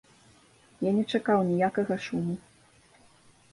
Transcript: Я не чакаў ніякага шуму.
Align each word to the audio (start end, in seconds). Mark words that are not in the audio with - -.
Я 0.85 0.91
не 0.95 1.03
чакаў 1.17 1.45
ніякага 1.51 2.01
шуму. 2.09 2.35